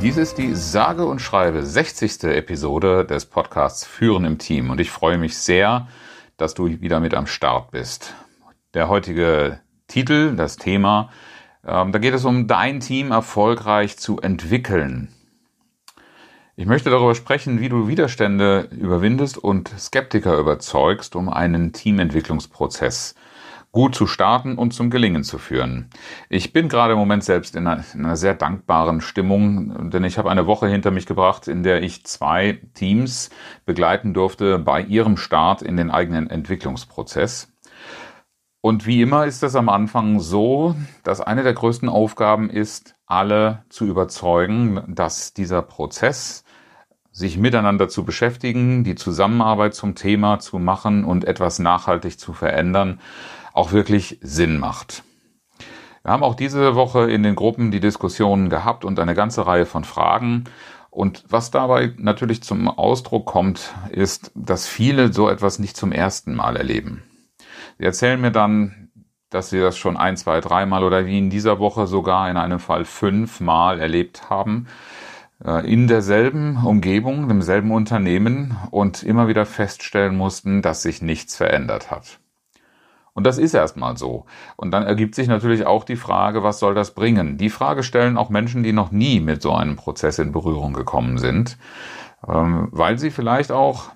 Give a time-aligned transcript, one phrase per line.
[0.00, 2.22] Dies ist die sage und schreibe 60.
[2.22, 5.88] Episode des Podcasts Führen im Team und ich freue mich sehr,
[6.36, 8.14] dass du wieder mit am Start bist.
[8.74, 9.58] Der heutige
[9.88, 11.10] Titel, das Thema,
[11.66, 15.08] ähm, da geht es um dein Team erfolgreich zu entwickeln.
[16.54, 23.16] Ich möchte darüber sprechen, wie du Widerstände überwindest und Skeptiker überzeugst, um einen Teamentwicklungsprozess
[23.72, 25.90] gut zu starten und zum Gelingen zu führen.
[26.28, 30.18] Ich bin gerade im Moment selbst in einer, in einer sehr dankbaren Stimmung, denn ich
[30.18, 33.30] habe eine Woche hinter mich gebracht, in der ich zwei Teams
[33.66, 37.52] begleiten durfte bei ihrem Start in den eigenen Entwicklungsprozess.
[38.60, 43.64] Und wie immer ist es am Anfang so, dass eine der größten Aufgaben ist, alle
[43.68, 46.44] zu überzeugen, dass dieser Prozess,
[47.10, 53.00] sich miteinander zu beschäftigen, die Zusammenarbeit zum Thema zu machen und etwas nachhaltig zu verändern,
[53.58, 55.02] auch wirklich Sinn macht.
[56.04, 59.66] Wir haben auch diese Woche in den Gruppen die Diskussionen gehabt und eine ganze Reihe
[59.66, 60.44] von Fragen.
[60.90, 66.36] Und was dabei natürlich zum Ausdruck kommt, ist, dass viele so etwas nicht zum ersten
[66.36, 67.02] Mal erleben.
[67.78, 68.90] Sie erzählen mir dann,
[69.28, 72.60] dass sie das schon ein, zwei, dreimal oder wie in dieser Woche sogar in einem
[72.60, 74.68] Fall fünfmal erlebt haben,
[75.44, 81.90] äh, in derselben Umgebung, demselben Unternehmen und immer wieder feststellen mussten, dass sich nichts verändert
[81.90, 82.20] hat.
[83.18, 84.26] Und das ist erstmal so.
[84.54, 87.36] Und dann ergibt sich natürlich auch die Frage, was soll das bringen?
[87.36, 91.18] Die Frage stellen auch Menschen, die noch nie mit so einem Prozess in Berührung gekommen
[91.18, 91.58] sind,
[92.28, 93.86] ähm, weil sie vielleicht auch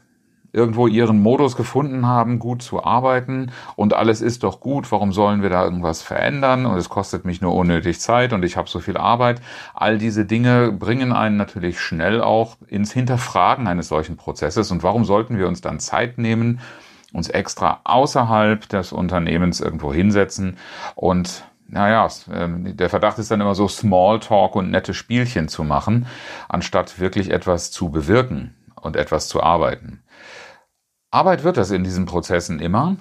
[0.52, 5.40] irgendwo ihren Modus gefunden haben, gut zu arbeiten und alles ist doch gut, warum sollen
[5.40, 8.80] wir da irgendwas verändern und es kostet mich nur unnötig Zeit und ich habe so
[8.80, 9.40] viel Arbeit.
[9.72, 15.04] All diese Dinge bringen einen natürlich schnell auch ins Hinterfragen eines solchen Prozesses und warum
[15.04, 16.58] sollten wir uns dann Zeit nehmen,
[17.12, 20.56] uns extra außerhalb des Unternehmens irgendwo hinsetzen
[20.94, 26.06] und naja, ähm, der Verdacht ist dann immer so Smalltalk und nette Spielchen zu machen,
[26.48, 30.02] anstatt wirklich etwas zu bewirken und etwas zu arbeiten.
[31.10, 32.96] Arbeit wird das in diesen Prozessen immer.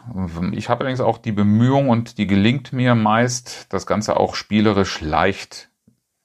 [0.51, 5.01] Ich habe allerdings auch die Bemühung und die gelingt mir meist, das Ganze auch spielerisch
[5.01, 5.69] leicht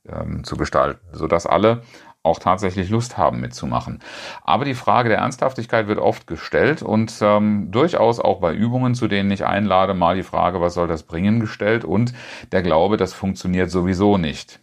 [0.09, 1.83] ähm, zu gestalten, sodass alle
[2.27, 4.01] auch tatsächlich Lust haben mitzumachen.
[4.45, 9.09] Aber die Frage der Ernsthaftigkeit wird oft gestellt und ähm, durchaus auch bei Übungen, zu
[9.09, 12.13] denen ich einlade, mal die Frage, was soll das bringen, gestellt und
[12.53, 14.61] der Glaube, das funktioniert sowieso nicht.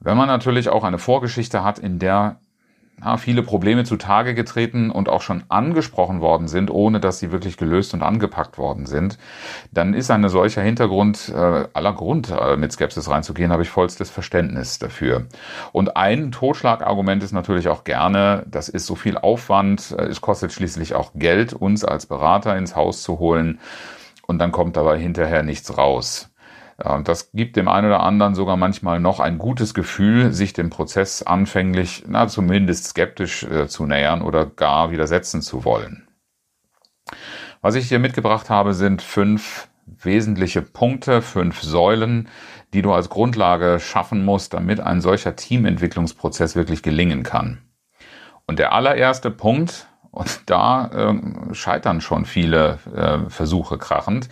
[0.00, 2.40] Wenn man natürlich auch eine Vorgeschichte hat, in der
[3.02, 7.56] ja, viele Probleme zutage getreten und auch schon angesprochen worden sind, ohne dass sie wirklich
[7.56, 9.18] gelöst und angepackt worden sind,
[9.72, 14.10] dann ist ein solcher Hintergrund äh, aller Grund, äh, mit Skepsis reinzugehen, habe ich vollstes
[14.10, 15.26] Verständnis dafür.
[15.72, 20.52] Und ein Totschlagargument ist natürlich auch gerne, das ist so viel Aufwand, äh, es kostet
[20.52, 23.58] schließlich auch Geld, uns als Berater ins Haus zu holen
[24.26, 26.30] und dann kommt dabei hinterher nichts raus.
[26.82, 30.70] Und das gibt dem einen oder anderen sogar manchmal noch ein gutes Gefühl, sich dem
[30.70, 36.08] Prozess anfänglich, na zumindest skeptisch äh, zu nähern oder gar widersetzen zu wollen.
[37.60, 42.28] Was ich hier mitgebracht habe, sind fünf wesentliche Punkte, fünf Säulen,
[42.72, 47.62] die du als Grundlage schaffen musst, damit ein solcher Teamentwicklungsprozess wirklich gelingen kann.
[48.46, 54.28] Und der allererste Punkt, und da äh, scheitern schon viele äh, Versuche krachend.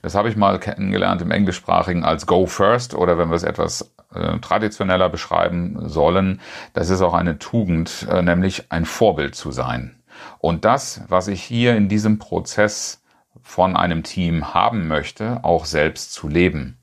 [0.00, 3.92] Das habe ich mal kennengelernt im Englischsprachigen als Go First oder wenn wir es etwas
[4.14, 6.40] äh, traditioneller beschreiben sollen,
[6.72, 9.96] das ist auch eine Tugend, äh, nämlich ein Vorbild zu sein.
[10.38, 13.02] Und das, was ich hier in diesem Prozess
[13.42, 16.78] von einem Team haben möchte, auch selbst zu leben.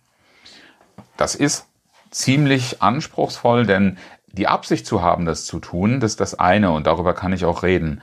[1.15, 1.67] Das ist
[2.09, 3.97] ziemlich anspruchsvoll, denn
[4.33, 7.45] die Absicht zu haben, das zu tun, das ist das eine und darüber kann ich
[7.45, 8.01] auch reden.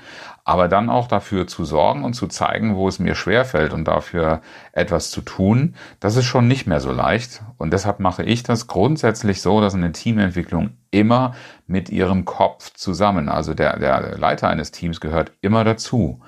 [0.49, 4.41] Aber dann auch dafür zu sorgen und zu zeigen, wo es mir schwerfällt und dafür
[4.73, 7.43] etwas zu tun, das ist schon nicht mehr so leicht.
[7.59, 11.35] Und deshalb mache ich das grundsätzlich so, dass eine Teamentwicklung immer
[11.67, 16.23] mit ihrem Kopf zusammen, also der, der Leiter eines Teams gehört immer dazu.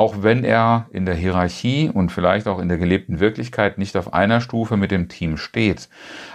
[0.00, 4.14] Auch wenn er in der Hierarchie und vielleicht auch in der gelebten Wirklichkeit nicht auf
[4.14, 5.90] einer Stufe mit dem Team steht.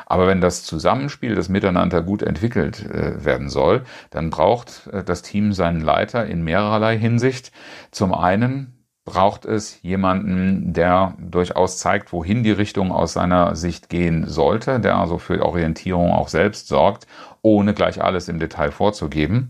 [0.06, 3.82] Aber wenn das Zusammenspiel, das Miteinander gut entwickelt äh, werden soll,
[4.12, 7.52] dann braucht äh, das Team seinen Leiter in mehrerlei Hinsicht.
[7.90, 14.28] Zum einen braucht es jemanden, der durchaus zeigt, wohin die Richtung aus seiner Sicht gehen
[14.28, 17.08] sollte, der also für Orientierung auch selbst sorgt,
[17.42, 19.50] ohne gleich alles im Detail vorzugeben.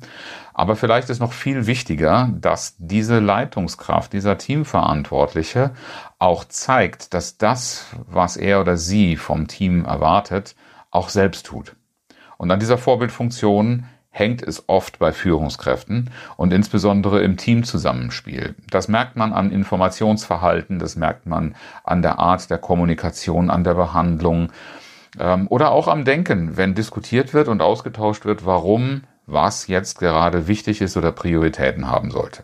[0.57, 5.71] Aber vielleicht ist noch viel wichtiger, dass diese Leitungskraft, dieser Teamverantwortliche
[6.17, 10.55] auch zeigt, dass das, was er oder sie vom Team erwartet,
[10.91, 11.75] auch selbst tut.
[12.37, 18.55] Und an dieser Vorbildfunktion hängt es oft bei Führungskräften und insbesondere im Teamzusammenspiel.
[18.69, 23.73] Das merkt man an Informationsverhalten, das merkt man an der Art der Kommunikation, an der
[23.73, 24.53] Behandlung
[25.19, 30.47] ähm, oder auch am Denken, wenn diskutiert wird und ausgetauscht wird, warum was jetzt gerade
[30.47, 32.43] wichtig ist oder Prioritäten haben sollte.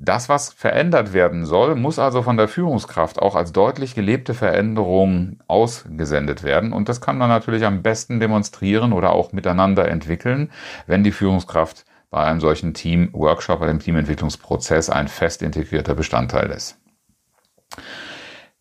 [0.00, 5.40] Das, was verändert werden soll, muss also von der Führungskraft auch als deutlich gelebte Veränderung
[5.48, 6.72] ausgesendet werden.
[6.72, 10.52] Und das kann man natürlich am besten demonstrieren oder auch miteinander entwickeln,
[10.86, 16.78] wenn die Führungskraft bei einem solchen Team-Workshop, bei dem Teamentwicklungsprozess ein fest integrierter Bestandteil ist.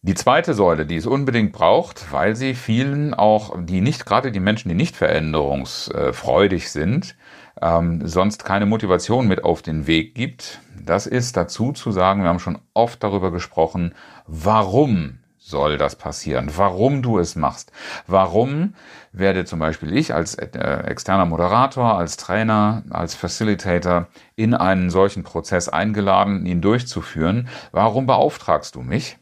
[0.04, 4.40] Die zweite Säule, die es unbedingt braucht, weil sie vielen auch, die nicht, gerade die
[4.40, 7.16] Menschen, die nicht veränderungsfreudig sind,
[7.62, 10.62] ähm, sonst keine Motivation mit auf den Weg gibt.
[10.80, 13.96] Das ist dazu zu sagen, wir haben schon oft darüber gesprochen,
[14.28, 16.52] warum soll das passieren?
[16.56, 17.72] Warum du es machst?
[18.06, 18.76] Warum
[19.12, 20.46] werde zum Beispiel ich als äh,
[20.86, 27.48] externer Moderator, als Trainer, als Facilitator in einen solchen Prozess eingeladen, ihn durchzuführen?
[27.72, 29.18] Warum beauftragst du mich?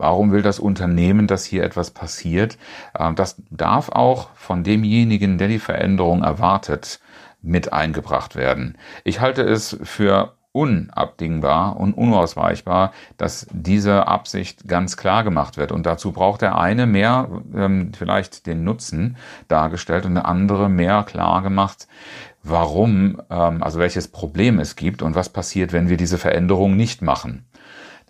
[0.00, 2.56] Warum will das Unternehmen, dass hier etwas passiert?
[2.98, 7.00] Ähm, das darf auch von demjenigen, der die Veränderung erwartet,
[7.42, 8.78] mit eingebracht werden.
[9.04, 15.70] Ich halte es für unabdingbar und unausweichbar, dass diese Absicht ganz klar gemacht wird.
[15.70, 19.18] Und dazu braucht der eine mehr ähm, vielleicht den Nutzen
[19.48, 21.88] dargestellt und der andere mehr klar gemacht,
[22.42, 27.02] warum, ähm, also welches Problem es gibt und was passiert, wenn wir diese Veränderung nicht
[27.02, 27.44] machen.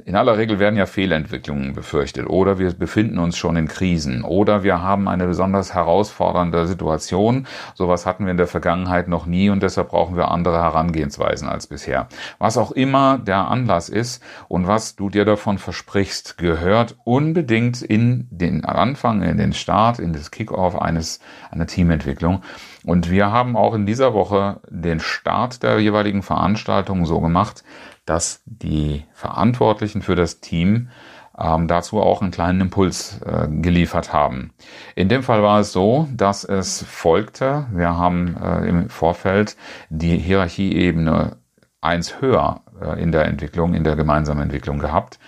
[0.04, 4.62] In aller Regel werden ja Fehlentwicklungen befürchtet oder wir befinden uns schon in Krisen oder
[4.62, 7.46] wir haben eine besonders herausfordernde Situation.
[7.74, 11.66] Sowas hatten wir in der Vergangenheit noch nie und deshalb brauchen wir andere Herangehensweisen als
[11.66, 12.08] bisher.
[12.38, 18.28] Was auch immer der Anlass ist und was du dir davon versprichst, gehört unbedingt in
[18.30, 21.20] den Anfang, in den Start, in das Kickoff eines
[21.50, 22.42] einer Teamentwicklung.
[22.84, 27.62] Und wir haben auch in dieser Woche den Start der jeweiligen Veranstaltung so gemacht,
[28.06, 30.90] dass die Verantwortlichen für das Team
[31.38, 34.52] ähm, dazu auch einen kleinen Impuls äh, geliefert haben.
[34.94, 39.56] In dem Fall war es so, dass es folgte, wir haben äh, im Vorfeld
[39.88, 41.36] die Hierarchieebene
[41.80, 45.18] eins höher äh, in der Entwicklung, in der gemeinsamen Entwicklung gehabt.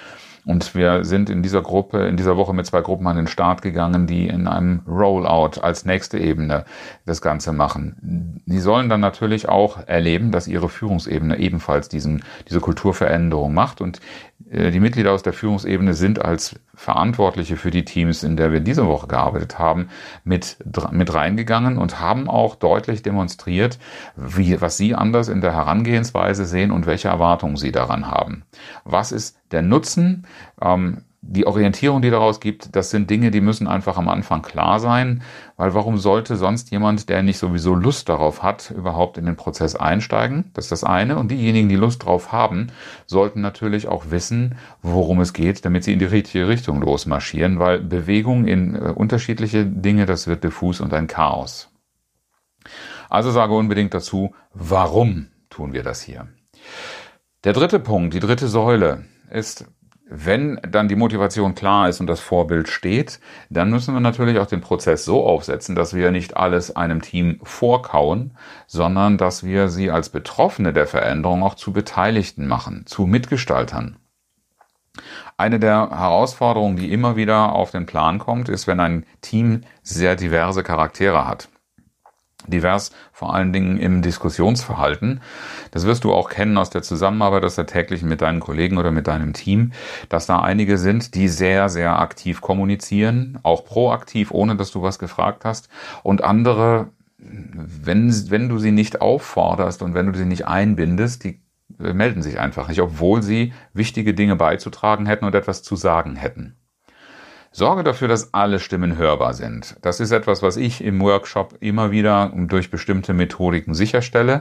[0.44, 3.62] Und wir sind in dieser Gruppe, in dieser Woche mit zwei Gruppen an den Start
[3.62, 6.64] gegangen, die in einem Rollout als nächste Ebene
[7.06, 8.42] das Ganze machen.
[8.46, 13.80] Die sollen dann natürlich auch erleben, dass ihre Führungsebene ebenfalls diesen, diese Kulturveränderung macht.
[13.80, 14.00] Und
[14.50, 18.86] die Mitglieder aus der Führungsebene sind als Verantwortliche für die Teams, in der wir diese
[18.86, 19.88] Woche gearbeitet haben,
[20.24, 20.56] mit,
[20.90, 23.78] mit reingegangen und haben auch deutlich demonstriert,
[24.16, 28.44] wie, was sie anders in der Herangehensweise sehen und welche Erwartungen sie daran haben.
[28.84, 30.26] Was ist der Nutzen?
[30.60, 34.80] Ähm, die Orientierung, die daraus gibt, das sind Dinge, die müssen einfach am Anfang klar
[34.80, 35.22] sein,
[35.56, 39.76] weil warum sollte sonst jemand, der nicht sowieso Lust darauf hat, überhaupt in den Prozess
[39.76, 40.50] einsteigen?
[40.52, 41.16] Das ist das eine.
[41.18, 42.72] Und diejenigen, die Lust drauf haben,
[43.06, 47.78] sollten natürlich auch wissen, worum es geht, damit sie in die richtige Richtung losmarschieren, weil
[47.78, 51.70] Bewegung in äh, unterschiedliche Dinge, das wird diffus und ein Chaos.
[53.08, 56.26] Also sage unbedingt dazu, warum tun wir das hier?
[57.44, 59.66] Der dritte Punkt, die dritte Säule ist
[60.14, 64.46] wenn dann die Motivation klar ist und das Vorbild steht, dann müssen wir natürlich auch
[64.46, 69.90] den Prozess so aufsetzen, dass wir nicht alles einem Team vorkauen, sondern dass wir sie
[69.90, 73.96] als Betroffene der Veränderung auch zu Beteiligten machen, zu Mitgestaltern.
[75.38, 80.14] Eine der Herausforderungen, die immer wieder auf den Plan kommt, ist, wenn ein Team sehr
[80.14, 81.48] diverse Charaktere hat
[82.46, 85.20] divers, vor allen Dingen im Diskussionsverhalten.
[85.70, 88.90] Das wirst du auch kennen aus der Zusammenarbeit, aus der täglichen mit deinen Kollegen oder
[88.90, 89.72] mit deinem Team,
[90.08, 94.98] dass da einige sind, die sehr, sehr aktiv kommunizieren, auch proaktiv, ohne dass du was
[94.98, 95.68] gefragt hast,
[96.02, 101.40] und andere, wenn, wenn du sie nicht aufforderst und wenn du sie nicht einbindest, die
[101.80, 106.16] äh, melden sich einfach nicht, obwohl sie wichtige Dinge beizutragen hätten und etwas zu sagen
[106.16, 106.56] hätten.
[107.54, 109.76] Sorge dafür, dass alle Stimmen hörbar sind.
[109.82, 114.40] Das ist etwas, was ich im Workshop immer wieder durch bestimmte Methodiken sicherstelle,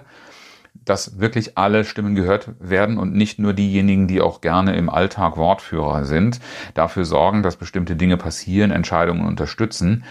[0.85, 5.35] dass wirklich alle Stimmen gehört werden und nicht nur diejenigen, die auch gerne im Alltag
[5.35, 6.39] Wortführer sind,
[6.73, 10.05] dafür sorgen, dass bestimmte Dinge passieren, Entscheidungen unterstützen.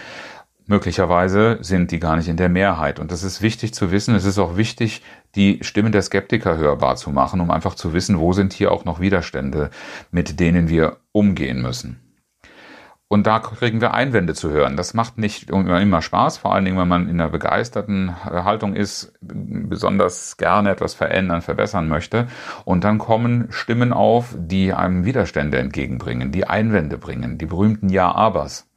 [0.67, 2.99] Möglicherweise sind die gar nicht in der Mehrheit.
[2.99, 4.13] Und das ist wichtig zu wissen.
[4.13, 5.01] Es ist auch wichtig,
[5.33, 8.85] die Stimmen der Skeptiker hörbar zu machen, um einfach zu wissen, wo sind hier auch
[8.85, 9.71] noch Widerstände,
[10.11, 12.10] mit denen wir umgehen müssen.
[13.11, 14.77] Und da kriegen wir Einwände zu hören.
[14.77, 19.11] Das macht nicht immer Spaß, vor allen Dingen, wenn man in einer begeisterten Haltung ist,
[19.19, 22.27] besonders gerne etwas verändern, verbessern möchte.
[22.63, 28.69] Und dann kommen Stimmen auf, die einem Widerstände entgegenbringen, die Einwände bringen, die berühmten Ja-Abers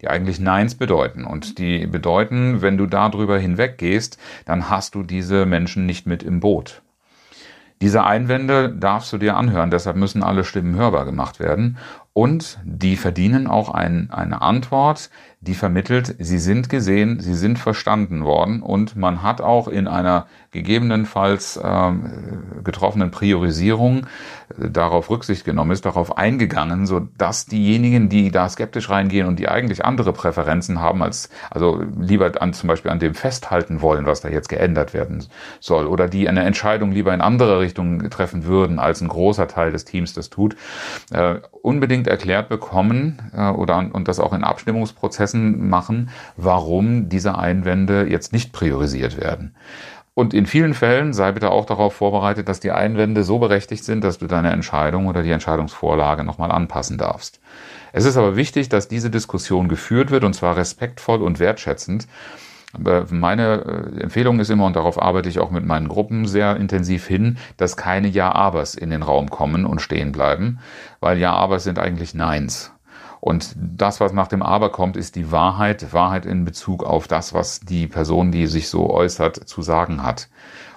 [0.00, 1.24] die eigentlich Neins bedeuten.
[1.24, 6.40] Und die bedeuten, wenn du darüber hinweggehst, dann hast du diese Menschen nicht mit im
[6.40, 6.82] Boot.
[7.82, 11.78] Diese Einwände darfst du dir anhören, deshalb müssen alle Stimmen hörbar gemacht werden.
[12.14, 15.10] Und die verdienen auch ein, eine Antwort,
[15.42, 20.26] die vermittelt, sie sind gesehen, sie sind verstanden worden und man hat auch in einer
[20.52, 24.06] gegebenenfalls ähm, getroffenen Priorisierung
[24.60, 29.40] äh, darauf Rücksicht genommen, ist darauf eingegangen, so dass diejenigen, die da skeptisch reingehen und
[29.40, 34.06] die eigentlich andere Präferenzen haben, als also lieber an zum Beispiel an dem festhalten wollen,
[34.06, 35.24] was da jetzt geändert werden
[35.58, 39.72] soll, oder die eine Entscheidung lieber in andere Richtungen treffen würden, als ein großer Teil
[39.72, 40.54] des Teams das tut,
[41.10, 48.06] äh, unbedingt erklärt bekommen äh, oder und das auch in Abstimmungsprozessen machen, warum diese Einwände
[48.08, 49.54] jetzt nicht priorisiert werden.
[50.14, 54.04] Und in vielen Fällen sei bitte auch darauf vorbereitet, dass die Einwände so berechtigt sind,
[54.04, 57.40] dass du deine Entscheidung oder die Entscheidungsvorlage nochmal anpassen darfst.
[57.92, 62.08] Es ist aber wichtig, dass diese Diskussion geführt wird und zwar respektvoll und wertschätzend.
[63.10, 67.06] Meine äh, Empfehlung ist immer, und darauf arbeite ich auch mit meinen Gruppen sehr intensiv
[67.06, 70.58] hin, dass keine Ja-Abers in den Raum kommen und stehen bleiben,
[71.00, 72.72] weil Ja-Abers sind eigentlich Neins.
[73.24, 77.32] Und das, was nach dem Aber kommt, ist die Wahrheit, Wahrheit in Bezug auf das,
[77.32, 80.28] was die Person, die sich so äußert, zu sagen hat.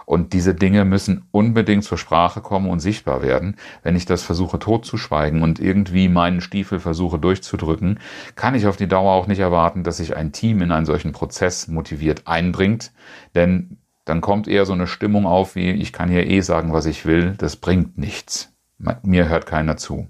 [0.05, 3.55] Und diese Dinge müssen unbedingt zur Sprache kommen und sichtbar werden.
[3.81, 7.99] Wenn ich das versuche totzuschweigen und irgendwie meinen Stiefel versuche durchzudrücken,
[8.35, 11.13] kann ich auf die Dauer auch nicht erwarten, dass sich ein Team in einen solchen
[11.13, 12.91] Prozess motiviert einbringt.
[13.33, 16.85] Denn dann kommt eher so eine Stimmung auf wie, ich kann hier eh sagen, was
[16.85, 18.53] ich will, das bringt nichts.
[19.01, 20.07] Mir hört keiner zu.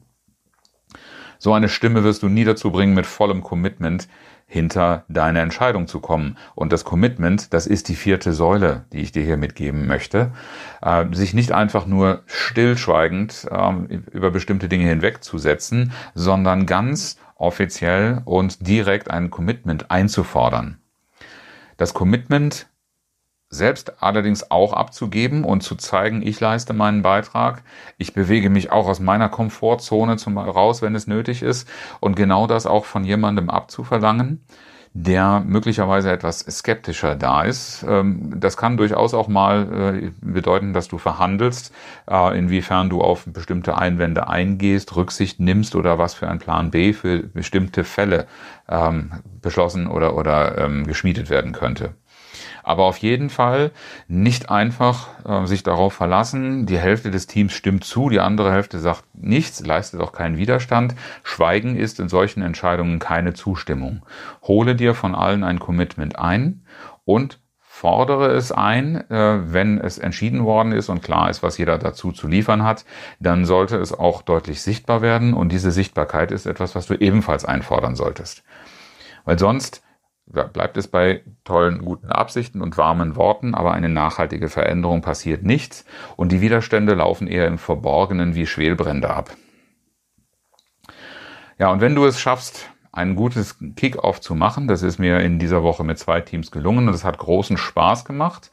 [1.45, 4.07] So eine Stimme wirst du nie dazu bringen, mit vollem Commitment
[4.47, 6.37] hinter deine Entscheidung zu kommen.
[6.55, 10.31] Und das Commitment, das ist die vierte Säule, die ich dir hier mitgeben möchte.
[10.81, 18.65] Äh, sich nicht einfach nur stillschweigend äh, über bestimmte Dinge hinwegzusetzen, sondern ganz offiziell und
[18.67, 20.79] direkt ein Commitment einzufordern.
[21.77, 22.65] Das Commitment
[23.49, 27.63] selbst allerdings auch abzugeben und zu zeigen, ich leiste meinen Beitrag,
[27.97, 31.67] ich bewege mich auch aus meiner Komfortzone zum, raus, wenn es nötig ist
[31.99, 34.43] und genau das auch von jemandem abzuverlangen,
[34.97, 37.85] der möglicherweise etwas skeptischer da ist.
[37.87, 41.73] Ähm, das kann durchaus auch mal äh, bedeuten, dass du verhandelst,
[42.09, 46.93] äh, inwiefern du auf bestimmte Einwände eingehst, Rücksicht nimmst oder was für ein Plan B
[46.93, 48.25] für bestimmte Fälle
[48.69, 49.11] ähm,
[49.41, 51.93] beschlossen oder, oder ähm, geschmiedet werden könnte.
[52.65, 53.69] Aber auf jeden Fall
[54.07, 58.79] nicht einfach äh, sich darauf verlassen, die Hälfte des Teams stimmt zu, die andere Hälfte
[58.79, 60.95] sagt nichts, leistet auch keinen Widerstand.
[61.21, 64.03] Schweigen ist in solchen Entscheidungen keine Zustimmung.
[64.41, 66.65] Hole dir von allen ein Commitment ein
[67.03, 71.77] und fordere es ein, äh, wenn es entschieden worden ist und klar ist, was jeder
[71.77, 72.83] dazu zu liefern hat,
[73.19, 77.45] dann sollte es auch deutlich sichtbar werden und diese Sichtbarkeit ist etwas, was du ebenfalls
[77.45, 78.43] einfordern solltest.
[79.23, 79.83] Weil sonst
[80.25, 85.85] bleibt es bei tollen, guten Absichten und warmen Worten, aber eine nachhaltige Veränderung passiert nichts
[86.15, 89.31] und die Widerstände laufen eher im Verborgenen wie Schwelbrände ab.
[91.57, 94.67] Ja, und wenn du es schaffst, ein gutes Kick-off zu machen.
[94.67, 98.05] Das ist mir in dieser Woche mit zwei Teams gelungen und es hat großen Spaß
[98.05, 98.51] gemacht.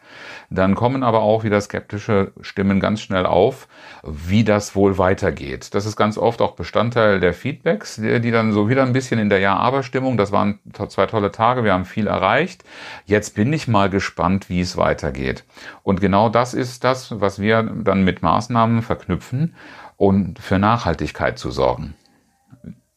[0.50, 3.68] Dann kommen aber auch wieder skeptische Stimmen ganz schnell auf,
[4.02, 5.74] wie das wohl weitergeht.
[5.74, 9.30] Das ist ganz oft auch Bestandteil der Feedbacks, die dann so wieder ein bisschen in
[9.30, 10.58] der Ja-Aber-Stimmung, das waren
[10.88, 12.64] zwei tolle Tage, wir haben viel erreicht.
[13.06, 15.44] Jetzt bin ich mal gespannt, wie es weitergeht.
[15.84, 19.54] Und genau das ist das, was wir dann mit Maßnahmen verknüpfen
[19.96, 21.94] und für Nachhaltigkeit zu sorgen.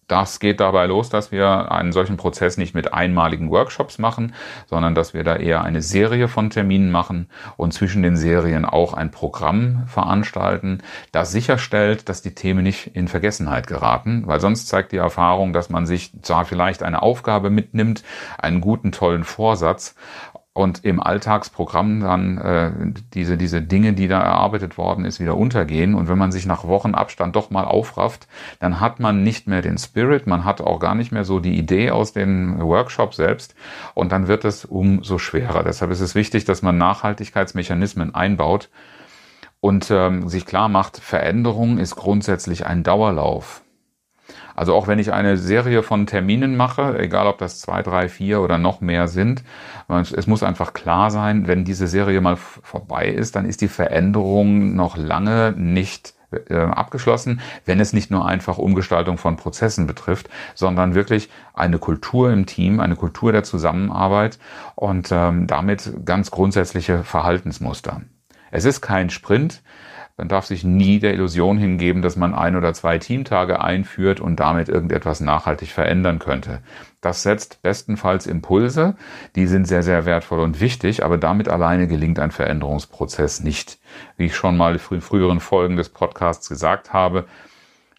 [0.07, 4.35] Das geht dabei los, dass wir einen solchen Prozess nicht mit einmaligen Workshops machen,
[4.67, 8.93] sondern dass wir da eher eine Serie von Terminen machen und zwischen den Serien auch
[8.93, 14.91] ein Programm veranstalten, das sicherstellt, dass die Themen nicht in Vergessenheit geraten, weil sonst zeigt
[14.91, 18.03] die Erfahrung, dass man sich zwar vielleicht eine Aufgabe mitnimmt,
[18.37, 19.95] einen guten, tollen Vorsatz,
[20.55, 22.71] und im Alltagsprogramm dann äh,
[23.13, 25.93] diese, diese Dinge, die da erarbeitet worden ist, wieder untergehen.
[25.93, 28.29] Und wenn man sich nach Wochen Abstand doch mal aufrafft,
[28.61, 31.57] dann hat man nicht mehr den Spirit, man hat auch gar nicht mehr so die
[31.57, 33.53] Idee aus den Workshops selbst
[33.95, 35.61] und dann wird es umso schwerer.
[35.61, 38.69] Deshalb ist es wichtig, dass man Nachhaltigkeitsmechanismen einbaut
[39.59, 43.64] und ähm, sich klar macht, Veränderung ist grundsätzlich ein Dauerlauf.
[44.55, 48.41] Also auch wenn ich eine Serie von Terminen mache, egal ob das zwei, drei, vier
[48.41, 49.43] oder noch mehr sind,
[49.89, 54.75] es muss einfach klar sein, wenn diese Serie mal vorbei ist, dann ist die Veränderung
[54.75, 56.13] noch lange nicht
[56.49, 62.31] äh, abgeschlossen, wenn es nicht nur einfach Umgestaltung von Prozessen betrifft, sondern wirklich eine Kultur
[62.31, 64.39] im Team, eine Kultur der Zusammenarbeit
[64.75, 68.01] und ähm, damit ganz grundsätzliche Verhaltensmuster.
[68.51, 69.61] Es ist kein Sprint,
[70.17, 74.39] man darf sich nie der Illusion hingeben, dass man ein oder zwei Teamtage einführt und
[74.39, 76.61] damit irgendetwas nachhaltig verändern könnte.
[77.01, 78.95] Das setzt bestenfalls Impulse,
[79.35, 83.77] die sind sehr, sehr wertvoll und wichtig, aber damit alleine gelingt ein Veränderungsprozess nicht.
[84.15, 87.25] Wie ich schon mal in früheren Folgen des Podcasts gesagt habe,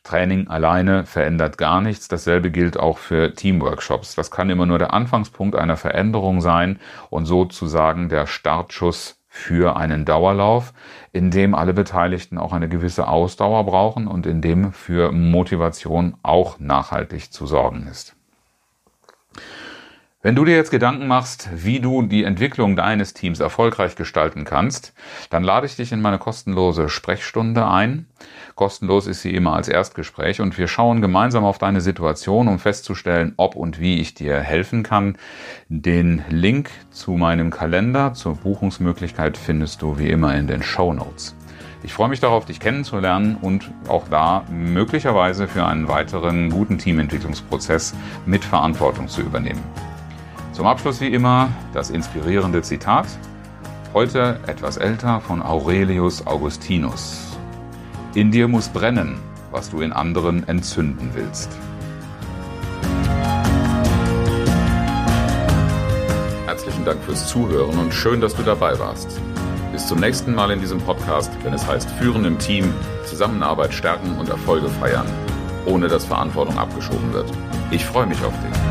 [0.06, 2.08] Training alleine verändert gar nichts.
[2.08, 4.14] Dasselbe gilt auch für Teamworkshops.
[4.14, 6.78] Das kann immer nur der Anfangspunkt einer Veränderung sein
[7.10, 10.72] und sozusagen der Startschuss für einen Dauerlauf,
[11.12, 16.58] in dem alle Beteiligten auch eine gewisse Ausdauer brauchen und in dem für Motivation auch
[16.58, 18.16] nachhaltig zu sorgen ist.
[20.26, 24.92] Wenn du dir jetzt Gedanken machst, wie du die Entwicklung deines Teams erfolgreich gestalten kannst,
[25.30, 28.06] dann lade ich dich in meine kostenlose Sprechstunde ein.
[28.56, 33.34] Kostenlos ist sie immer als Erstgespräch und wir schauen gemeinsam auf deine Situation, um festzustellen,
[33.36, 35.16] ob und wie ich dir helfen kann.
[35.68, 41.36] Den Link zu meinem Kalender, zur Buchungsmöglichkeit findest du wie immer in den Show Notes.
[41.84, 47.94] Ich freue mich darauf, dich kennenzulernen und auch da möglicherweise für einen weiteren guten Teamentwicklungsprozess
[48.26, 49.62] mit Verantwortung zu übernehmen.
[50.56, 53.06] Zum Abschluss wie immer das inspirierende Zitat,
[53.92, 57.36] heute etwas älter von Aurelius Augustinus.
[58.14, 59.18] In dir muss brennen,
[59.50, 61.50] was du in anderen entzünden willst.
[66.46, 69.20] Herzlichen Dank fürs Zuhören und schön, dass du dabei warst.
[69.72, 72.72] Bis zum nächsten Mal in diesem Podcast, wenn es heißt Führen im Team,
[73.04, 75.06] Zusammenarbeit stärken und Erfolge feiern,
[75.66, 77.30] ohne dass Verantwortung abgeschoben wird.
[77.70, 78.65] Ich freue mich auf dich.